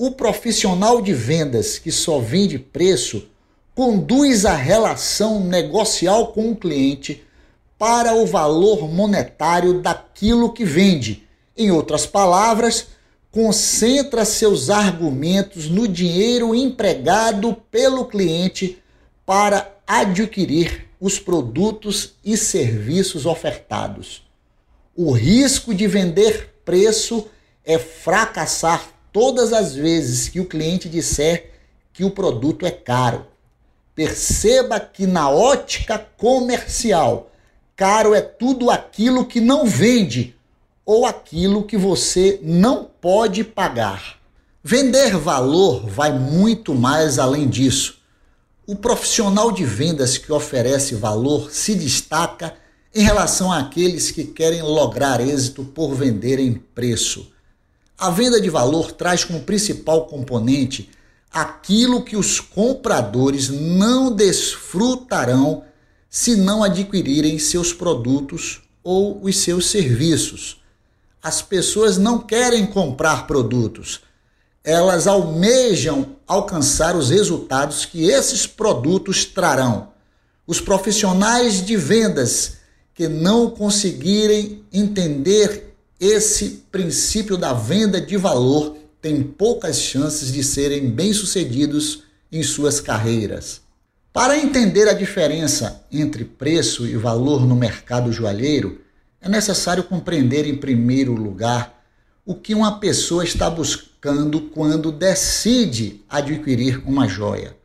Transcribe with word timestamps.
O 0.00 0.12
profissional 0.12 1.02
de 1.02 1.12
vendas 1.12 1.76
que 1.76 1.90
só 1.90 2.20
vende 2.20 2.56
preço 2.56 3.26
conduz 3.74 4.44
a 4.44 4.54
relação 4.54 5.42
negocial 5.42 6.28
com 6.28 6.52
o 6.52 6.56
cliente 6.56 7.24
para 7.76 8.14
o 8.14 8.24
valor 8.24 8.88
monetário 8.88 9.82
daquilo 9.82 10.52
que 10.52 10.64
vende. 10.64 11.26
Em 11.56 11.72
outras 11.72 12.06
palavras, 12.06 12.86
concentra 13.32 14.24
seus 14.24 14.70
argumentos 14.70 15.68
no 15.68 15.88
dinheiro 15.88 16.54
empregado 16.54 17.56
pelo 17.68 18.04
cliente 18.04 18.80
para 19.26 19.68
adquirir 19.84 20.86
os 21.00 21.18
produtos 21.18 22.14
e 22.24 22.36
serviços 22.36 23.26
ofertados. 23.26 24.22
O 24.94 25.10
risco 25.10 25.74
de 25.74 25.88
vender 25.88 26.54
preço 26.64 27.26
é 27.64 27.78
fracassar 27.78 28.97
todas 29.12 29.52
as 29.52 29.74
vezes 29.74 30.28
que 30.28 30.40
o 30.40 30.46
cliente 30.46 30.88
disser 30.88 31.52
que 31.92 32.04
o 32.04 32.10
produto 32.10 32.64
é 32.64 32.70
caro. 32.70 33.26
Perceba 33.94 34.78
que 34.78 35.06
na 35.06 35.28
ótica 35.28 35.98
comercial, 36.16 37.30
caro 37.74 38.14
é 38.14 38.20
tudo 38.20 38.70
aquilo 38.70 39.26
que 39.26 39.40
não 39.40 39.66
vende 39.66 40.36
ou 40.86 41.04
aquilo 41.04 41.64
que 41.64 41.76
você 41.76 42.38
não 42.42 42.88
pode 43.00 43.42
pagar. 43.42 44.18
Vender 44.62 45.16
valor 45.16 45.86
vai 45.86 46.16
muito 46.16 46.74
mais 46.74 47.18
além 47.18 47.48
disso. 47.48 47.98
O 48.66 48.76
profissional 48.76 49.50
de 49.50 49.64
vendas 49.64 50.18
que 50.18 50.32
oferece 50.32 50.94
valor 50.94 51.50
se 51.50 51.74
destaca 51.74 52.54
em 52.94 53.02
relação 53.02 53.52
àqueles 53.52 54.10
que 54.10 54.24
querem 54.24 54.62
lograr 54.62 55.20
êxito 55.20 55.64
por 55.64 55.94
venderem 55.94 56.54
preço. 56.74 57.32
A 58.00 58.10
venda 58.10 58.40
de 58.40 58.48
valor 58.48 58.92
traz 58.92 59.24
como 59.24 59.40
principal 59.40 60.06
componente 60.06 60.88
aquilo 61.32 62.04
que 62.04 62.16
os 62.16 62.38
compradores 62.38 63.48
não 63.48 64.14
desfrutarão 64.14 65.64
se 66.08 66.36
não 66.36 66.62
adquirirem 66.62 67.40
seus 67.40 67.72
produtos 67.72 68.62
ou 68.84 69.20
os 69.24 69.38
seus 69.38 69.68
serviços. 69.68 70.62
As 71.20 71.42
pessoas 71.42 71.98
não 71.98 72.20
querem 72.20 72.66
comprar 72.66 73.26
produtos, 73.26 74.00
elas 74.62 75.08
almejam 75.08 76.14
alcançar 76.24 76.94
os 76.94 77.10
resultados 77.10 77.84
que 77.84 78.08
esses 78.08 78.46
produtos 78.46 79.24
trarão. 79.24 79.88
Os 80.46 80.60
profissionais 80.60 81.66
de 81.66 81.76
vendas 81.76 82.58
que 82.94 83.08
não 83.08 83.50
conseguirem 83.50 84.64
entender 84.72 85.67
esse 86.00 86.64
princípio 86.70 87.36
da 87.36 87.52
venda 87.52 88.00
de 88.00 88.16
valor 88.16 88.76
tem 89.02 89.22
poucas 89.22 89.80
chances 89.80 90.32
de 90.32 90.44
serem 90.44 90.90
bem-sucedidos 90.90 92.04
em 92.30 92.42
suas 92.42 92.80
carreiras. 92.80 93.60
Para 94.12 94.38
entender 94.38 94.88
a 94.88 94.92
diferença 94.92 95.84
entre 95.90 96.24
preço 96.24 96.86
e 96.86 96.96
valor 96.96 97.44
no 97.44 97.56
mercado 97.56 98.12
joalheiro, 98.12 98.80
é 99.20 99.28
necessário 99.28 99.82
compreender, 99.84 100.46
em 100.46 100.56
primeiro 100.56 101.14
lugar, 101.14 101.82
o 102.24 102.34
que 102.34 102.54
uma 102.54 102.78
pessoa 102.78 103.24
está 103.24 103.50
buscando 103.50 104.40
quando 104.40 104.92
decide 104.92 106.04
adquirir 106.08 106.82
uma 106.86 107.08
joia. 107.08 107.56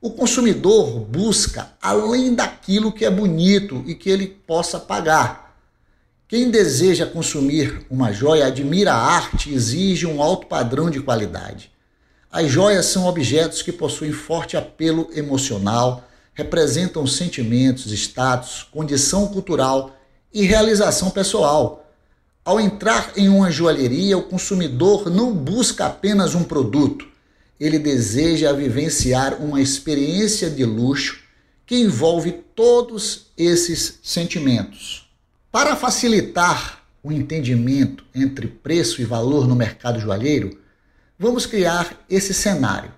O 0.00 0.10
consumidor 0.10 1.00
busca 1.00 1.72
além 1.82 2.34
daquilo 2.34 2.92
que 2.92 3.04
é 3.04 3.10
bonito 3.10 3.82
e 3.86 3.94
que 3.94 4.08
ele 4.08 4.26
possa 4.26 4.78
pagar 4.78 5.47
quem 6.28 6.50
deseja 6.50 7.06
consumir 7.06 7.86
uma 7.88 8.12
joia 8.12 8.48
admira 8.48 8.92
a 8.92 9.02
arte 9.02 9.48
e 9.48 9.54
exige 9.54 10.06
um 10.06 10.22
alto 10.22 10.46
padrão 10.46 10.90
de 10.90 11.00
qualidade. 11.00 11.72
As 12.30 12.50
joias 12.50 12.84
são 12.84 13.06
objetos 13.06 13.62
que 13.62 13.72
possuem 13.72 14.12
forte 14.12 14.54
apelo 14.54 15.08
emocional, 15.14 16.06
representam 16.34 17.06
sentimentos, 17.06 17.90
status, 17.92 18.62
condição 18.70 19.28
cultural 19.28 19.96
e 20.30 20.42
realização 20.42 21.08
pessoal. 21.08 21.90
Ao 22.44 22.60
entrar 22.60 23.12
em 23.16 23.30
uma 23.30 23.50
joalheria, 23.50 24.18
o 24.18 24.22
consumidor 24.22 25.08
não 25.08 25.32
busca 25.32 25.86
apenas 25.86 26.34
um 26.34 26.44
produto, 26.44 27.08
ele 27.58 27.78
deseja 27.78 28.52
vivenciar 28.52 29.42
uma 29.42 29.62
experiência 29.62 30.50
de 30.50 30.66
luxo 30.66 31.20
que 31.64 31.76
envolve 31.76 32.32
todos 32.54 33.28
esses 33.34 33.98
sentimentos. 34.02 35.07
Para 35.58 35.74
facilitar 35.74 36.84
o 37.02 37.10
entendimento 37.10 38.04
entre 38.14 38.46
preço 38.46 39.02
e 39.02 39.04
valor 39.04 39.44
no 39.44 39.56
mercado 39.56 39.98
joalheiro, 39.98 40.56
vamos 41.18 41.46
criar 41.46 41.96
esse 42.08 42.32
cenário. 42.32 42.92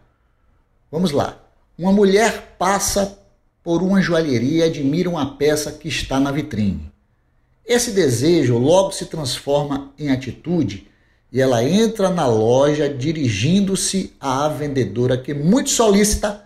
Vamos 0.93 1.11
lá. 1.11 1.39
Uma 1.79 1.91
mulher 1.91 2.57
passa 2.59 3.19
por 3.65 3.83
uma 3.83 4.03
joalheria 4.03 4.67
e 4.67 4.69
admira 4.69 5.09
uma 5.09 5.39
peça 5.39 5.73
que 5.73 5.89
está 5.89 6.21
na 6.21 6.31
vitrine. 6.31 6.93
Esse 7.65 7.93
desejo 7.93 8.59
logo 8.59 8.93
se 8.93 9.07
transforma 9.07 9.95
em 9.99 10.11
atitude 10.11 10.87
e 11.33 11.41
ela 11.41 11.65
entra 11.65 12.11
na 12.11 12.27
loja 12.27 12.91
dirigindo-se 12.91 14.13
à 14.21 14.47
vendedora 14.49 15.17
que, 15.17 15.33
muito 15.33 15.71
solícita, 15.71 16.45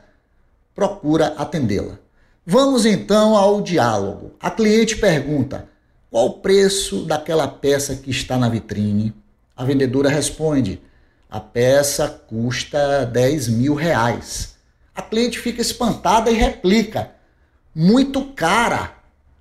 procura 0.76 1.34
atendê-la. 1.36 1.98
Vamos 2.46 2.86
então 2.86 3.34
ao 3.36 3.60
diálogo. 3.60 4.30
A 4.38 4.48
cliente 4.48 4.96
pergunta: 4.96 5.73
qual 6.14 6.26
o 6.26 6.34
preço 6.34 7.04
daquela 7.04 7.48
peça 7.48 7.96
que 7.96 8.08
está 8.08 8.38
na 8.38 8.48
vitrine? 8.48 9.12
A 9.56 9.64
vendedora 9.64 10.08
responde: 10.08 10.80
a 11.28 11.40
peça 11.40 12.08
custa 12.08 13.04
10 13.04 13.48
mil 13.48 13.74
reais. 13.74 14.54
A 14.94 15.02
cliente 15.02 15.40
fica 15.40 15.60
espantada 15.60 16.30
e 16.30 16.34
replica: 16.34 17.10
muito 17.74 18.26
cara. 18.26 18.92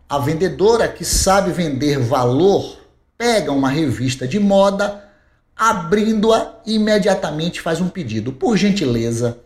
A 0.10 0.18
vendedora, 0.18 0.88
que 0.88 1.06
sabe 1.06 1.52
vender 1.52 2.00
valor, 2.00 2.80
pega 3.20 3.52
uma 3.52 3.70
revista 3.70 4.28
de 4.28 4.40
moda, 4.40 5.08
abrindo-a 5.56 6.60
imediatamente 6.66 7.62
faz 7.62 7.82
um 7.82 7.88
pedido. 7.88 8.34
Por 8.34 8.58
gentileza, 8.58 9.38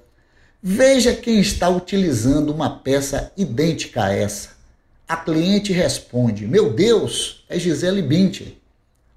veja 0.63 1.13
quem 1.13 1.41
está 1.41 1.67
utilizando 1.67 2.53
uma 2.53 2.69
peça 2.69 3.33
idêntica 3.35 4.05
a 4.05 4.13
essa. 4.13 4.56
A 5.07 5.15
cliente 5.15 5.71
responde: 5.71 6.45
Meu 6.45 6.73
Deus, 6.73 7.45
é 7.47 7.57
Gisele 7.57 8.01
Bündchen. 8.01 8.57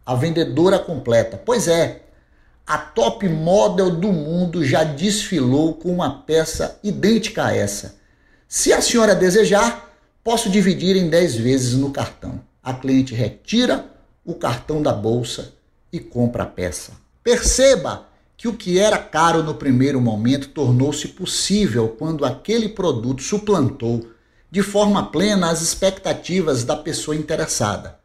A 0.06 0.14
vendedora 0.14 0.78
completa: 0.78 1.36
Pois 1.36 1.66
é, 1.66 2.02
a 2.64 2.78
top 2.78 3.28
model 3.28 3.90
do 3.90 4.12
mundo 4.12 4.64
já 4.64 4.84
desfilou 4.84 5.74
com 5.74 5.92
uma 5.92 6.22
peça 6.22 6.78
idêntica 6.84 7.46
a 7.46 7.56
essa. 7.56 7.96
Se 8.46 8.72
a 8.72 8.80
senhora 8.80 9.16
desejar, 9.16 9.90
posso 10.22 10.48
dividir 10.48 10.94
em 10.94 11.08
10 11.08 11.36
vezes 11.36 11.74
no 11.74 11.90
cartão. 11.90 12.40
A 12.62 12.72
cliente 12.72 13.12
retira 13.12 13.86
o 14.24 14.34
cartão 14.34 14.80
da 14.80 14.92
bolsa 14.92 15.54
e 15.92 15.98
compra 15.98 16.44
a 16.44 16.46
peça. 16.46 16.92
Perceba 17.24 18.06
que 18.36 18.46
o 18.46 18.52
que 18.54 18.78
era 18.78 18.98
caro 18.98 19.42
no 19.42 19.56
primeiro 19.56 20.00
momento 20.00 20.48
tornou-se 20.50 21.08
possível 21.08 21.96
quando 21.98 22.24
aquele 22.24 22.68
produto 22.68 23.22
suplantou 23.22 24.08
de 24.50 24.62
forma 24.62 25.10
plena 25.10 25.50
as 25.50 25.62
expectativas 25.62 26.64
da 26.64 26.76
pessoa 26.76 27.16
interessada. 27.16 27.98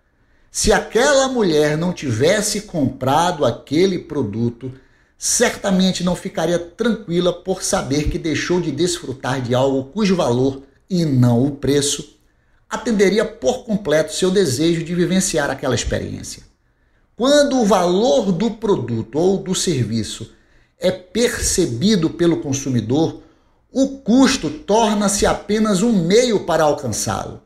Se 0.52 0.72
aquela 0.72 1.28
mulher 1.28 1.78
não 1.78 1.92
tivesse 1.92 2.62
comprado 2.62 3.44
aquele 3.44 4.00
produto, 4.00 4.72
certamente 5.18 6.04
não 6.04 6.16
ficaria 6.16 6.60
tranquila 6.60 7.34
por 7.34 7.64
saber 7.64 8.10
que 8.10 8.20
deixou 8.20 8.62
de 8.62 8.72
desfrutar 8.72 9.42
de 9.42 9.56
algo 9.56 9.86
cujo 9.92 10.16
valor 10.16 10.62
e 10.90 11.04
não 11.04 11.44
o 11.44 11.52
preço 11.52 12.16
atenderia 12.70 13.26
por 13.26 13.64
completo 13.64 14.14
seu 14.14 14.30
desejo 14.30 14.84
de 14.84 14.94
vivenciar 14.94 15.50
aquela 15.50 15.76
experiência. 15.76 16.44
Quando 17.16 17.60
o 17.60 17.66
valor 17.66 18.32
do 18.32 18.52
produto 18.52 19.18
ou 19.18 19.38
do 19.38 19.56
serviço 19.56 20.32
é 20.78 20.92
percebido 20.92 22.10
pelo 22.10 22.38
consumidor, 22.38 23.22
o 23.78 23.90
custo 23.90 24.50
torna-se 24.50 25.26
apenas 25.26 25.82
um 25.82 25.92
meio 25.92 26.46
para 26.46 26.64
alcançá-lo. 26.64 27.42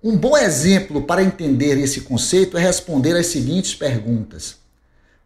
Um 0.00 0.16
bom 0.16 0.36
exemplo 0.36 1.02
para 1.02 1.24
entender 1.24 1.76
esse 1.76 2.02
conceito 2.02 2.56
é 2.56 2.60
responder 2.60 3.16
as 3.16 3.26
seguintes 3.26 3.74
perguntas: 3.74 4.58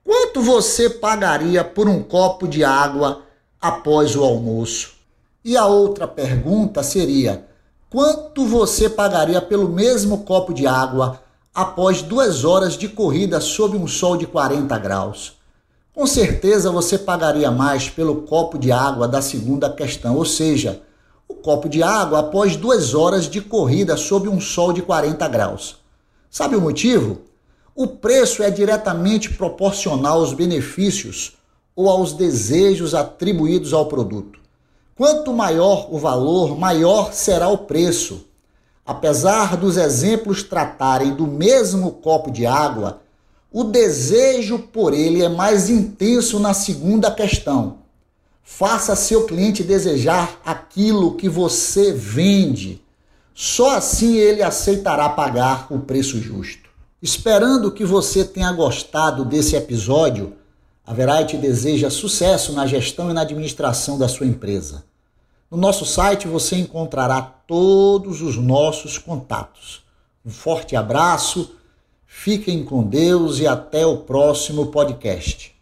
Quanto 0.03 0.41
você 0.41 0.89
pagaria 0.89 1.63
por 1.63 1.87
um 1.91 2.03
copo 2.03 2.49
de 2.49 2.65
água 2.65 3.23
após 3.61 4.17
o 4.17 4.25
almoço? 4.25 4.95
E 5.45 5.59
a 5.59 5.67
outra 5.67 6.09
pergunta 6.09 6.83
seria: 6.83 7.45
Quanto 7.91 8.47
você 8.47 8.89
pagaria 8.89 9.43
pelo 9.43 9.69
mesmo 9.69 10.25
copo 10.25 10.55
de 10.55 10.67
água 10.67 11.23
após 11.55 12.01
duas 12.01 12.47
horas 12.47 12.79
de 12.79 12.89
corrida 12.89 13.43
sob 13.43 13.77
um 13.77 13.87
sol 13.87 14.17
de 14.17 14.27
40 14.27 14.79
graus? 14.79 15.39
Com 15.93 16.07
certeza 16.07 16.71
você 16.71 16.97
pagaria 16.97 17.51
mais 17.51 17.91
pelo 17.91 18.23
copo 18.23 18.57
de 18.57 18.71
água 18.71 19.09
da 19.09 19.21
segunda 19.21 19.69
questão, 19.69 20.17
ou 20.17 20.25
seja, 20.25 20.83
o 21.29 21.35
copo 21.35 21.69
de 21.69 21.83
água 21.83 22.21
após 22.21 22.57
duas 22.57 22.95
horas 22.95 23.29
de 23.29 23.41
corrida 23.41 23.97
sob 23.97 24.29
um 24.29 24.41
sol 24.41 24.73
de 24.73 24.83
40 24.83 25.27
graus. 25.29 25.79
Sabe 26.31 26.55
o 26.55 26.61
motivo? 26.61 27.23
O 27.75 27.89
preço 27.89 28.41
é 28.43 28.51
diretamente 28.51 29.31
proporcional 29.31 30.21
aos 30.21 30.33
benefícios 30.33 31.37
ou 31.75 31.89
aos 31.89 32.13
desejos 32.13 32.95
atribuídos 32.95 33.73
ao 33.73 33.87
produto. 33.87 34.39
Quanto 34.95 35.33
maior 35.33 35.89
o 35.91 35.99
valor, 35.99 36.57
maior 36.57 37.13
será 37.13 37.49
o 37.49 37.59
preço. 37.59 38.27
Apesar 38.87 39.57
dos 39.57 39.77
exemplos 39.77 40.43
tratarem 40.43 41.15
do 41.15 41.27
mesmo 41.27 41.93
copo 41.93 42.31
de 42.31 42.47
água, 42.47 43.01
o 43.53 43.65
desejo 43.65 44.59
por 44.59 44.95
ele 44.95 45.23
é 45.23 45.29
mais 45.29 45.69
intenso 45.69 46.39
na 46.39 46.55
segunda 46.55 47.11
questão. 47.11 47.79
Faça 48.43 48.95
seu 48.95 49.27
cliente 49.27 49.63
desejar 49.63 50.41
aquilo 50.45 51.17
que 51.17 51.29
você 51.29 51.93
vende. 51.93 52.83
Só 53.35 53.77
assim 53.77 54.17
ele 54.17 54.43
aceitará 54.43 55.09
pagar 55.09 55.67
o 55.71 55.81
preço 55.81 56.21
justo. 56.21 56.69
Esperando 57.03 57.73
que 57.73 57.85
você 57.85 58.25
tenha 58.25 58.53
gostado 58.53 59.25
desse 59.25 59.57
episódio, 59.57 60.35
a 60.87 60.93
Verite 60.93 61.37
deseja 61.37 61.91
sucesso 61.91 62.53
na 62.53 62.67
gestão 62.67 63.11
e 63.11 63.13
na 63.13 63.23
administração 63.23 63.99
da 63.99 64.09
sua 64.09 64.27
empresa. 64.27 64.85
No 65.51 65.57
nosso 65.57 65.85
site 65.85 66.29
você 66.29 66.57
encontrará 66.57 67.23
todos 67.23 68.23
os 68.23 68.37
nossos 68.37 68.99
contatos. 68.99 69.83
Um 70.25 70.31
forte 70.31 70.77
abraço, 70.77 71.57
fiquem 72.13 72.65
com 72.65 72.83
Deus 72.83 73.39
e 73.39 73.47
até 73.47 73.87
o 73.87 73.99
próximo 73.99 74.67
podcast. 74.67 75.55